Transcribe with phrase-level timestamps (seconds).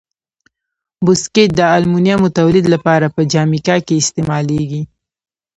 [1.05, 4.81] بوکسیت د المونیمو تولید لپاره په جامیکا کې استعمالیږي.